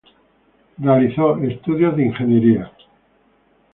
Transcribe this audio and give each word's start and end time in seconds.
Realizó 0.79 1.37
estudios 1.43 1.95
de 1.95 2.05
ingeniería. 2.07 2.71